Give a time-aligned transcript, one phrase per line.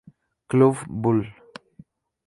[0.49, 1.21] Club; Bull.